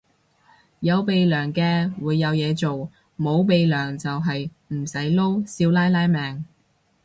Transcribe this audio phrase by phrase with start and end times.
[0.79, 6.43] 有鼻樑嘅會有嘢做，冇鼻樑就係唔使撈少奶奶命